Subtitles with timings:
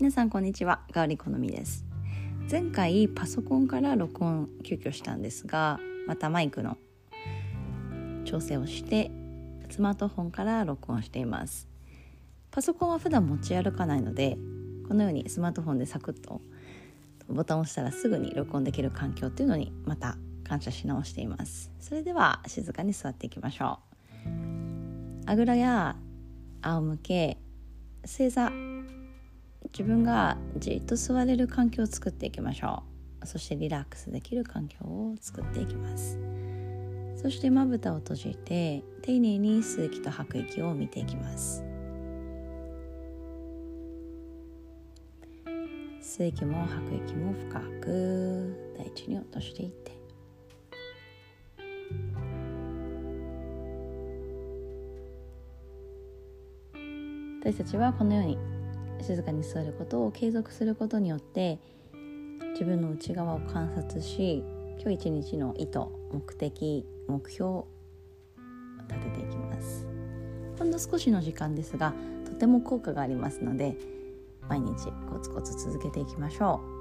[0.00, 0.82] 皆さんこんにちは。
[0.92, 1.84] ガーリコのみです。
[2.48, 6.78] 前回パソコンから録音急遽したんですがまたマイクの
[8.24, 9.10] 調整をして
[9.68, 11.66] スマートフォンから録音しています。
[12.52, 14.38] パソコンは普段持ち歩かないので
[14.86, 16.42] このようにスマートフォンでサクッと
[17.26, 21.72] ボタンを押したらすぐに録音できる環境というのにまた感謝し直しています。
[21.80, 23.80] それでは静かに座っていきましょ
[24.26, 24.28] う。
[25.26, 25.96] あぐらや
[26.62, 27.38] 仰向け
[28.04, 28.52] 正座
[29.72, 32.82] 自分がじっと座れる環境を作っていきましょ
[33.22, 33.26] う。
[33.26, 36.18] そしてリラックスできる環境を作っていきます。
[37.16, 41.64] そしてまぶたを閉じて丁寧に吸う息と吐く息を見ていきます。
[46.00, 49.98] 吸う息も吐く息も深く大地に落としていって。
[57.40, 58.57] 私たちはこのように
[59.02, 61.58] 静かに座ることを継続することによって
[62.52, 64.44] 自分の内側を観察し
[64.80, 65.80] 今日一日の意図
[66.12, 67.68] 目的目標を
[68.88, 69.86] 立てていきます。
[70.58, 73.76] ほんの少しの時間ですがとても効果がありますので
[74.48, 76.78] 毎日コツコツ続けていきましょう。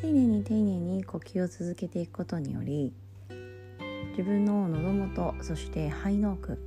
[0.00, 2.92] 丁寧に丁寧に呼吸を続けていくことにより
[4.10, 6.58] 自分の喉元そして肺の奥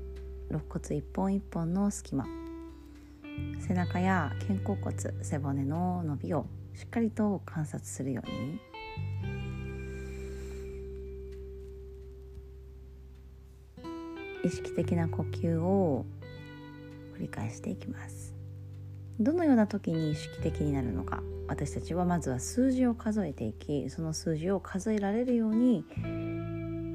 [0.49, 2.25] 肋骨一本一本の隙間。
[3.59, 8.59] 背中や肩甲骨背骨の伸びをしっかりと観察するように。
[14.43, 16.05] 意識的な呼吸を
[17.15, 18.33] 繰り返していきます。
[19.19, 21.21] どのような時に意識的になるのか。
[21.47, 25.83] 私たちはまずは数字を数えていきその数字を数えられるように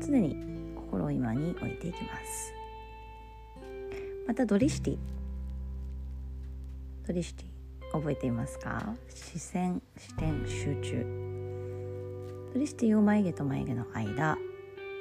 [0.01, 0.37] 常に
[0.77, 2.64] 心を今に置いていきます。
[4.27, 4.99] またドリシティ。
[7.07, 8.95] ドリシティ覚えていますか？
[9.09, 12.51] 視線視点集中。
[12.55, 14.39] ドリシティを眉毛と眉毛の間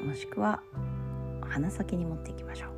[0.05, 0.61] もしくは
[1.41, 2.69] 鼻先に持っていきましょう。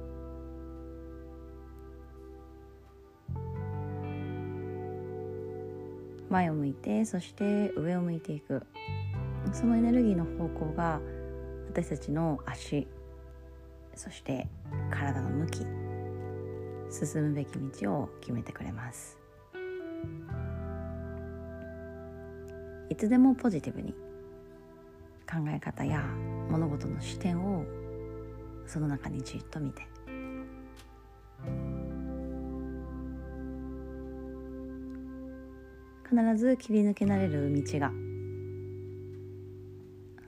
[6.30, 8.62] 前を向いてそして上を向いていく。
[9.52, 11.02] そのエネルギーの方向が
[11.68, 12.88] 私たちの足
[13.96, 14.48] そして
[14.92, 15.85] 体の向き。
[16.90, 19.18] 進むべき道を決めてくれます
[22.90, 23.94] いつでもポジティブに
[25.30, 26.02] 考え方や
[26.50, 27.66] 物事の視点を
[28.66, 29.84] その中にじっと見て
[36.08, 37.92] 必ず切り抜けられる道が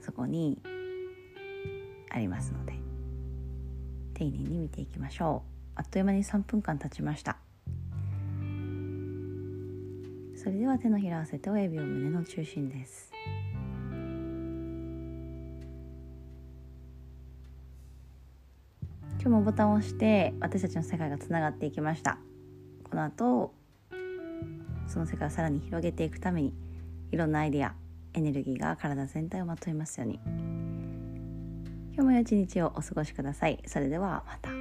[0.00, 0.60] そこに
[2.10, 2.72] ありますので
[4.14, 5.57] 丁寧に見ていきましょう。
[5.78, 7.36] あっという間に3分間経ちました。
[10.36, 13.12] それでは手のひら合わせて親指を胸の中心です。
[19.20, 22.18] 今日もボタンを押して私たちの世界がつながっていきました。
[22.90, 23.54] この後
[24.88, 26.54] その世界をさらに広げていくために
[27.12, 27.74] いろんなアイデア
[28.14, 30.18] エネルギーが体全体をまといますように。
[31.94, 33.62] 今日も良い一日をお過ごしください。
[33.66, 34.57] それではまた。